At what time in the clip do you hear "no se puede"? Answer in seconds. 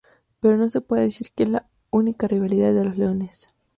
0.57-1.03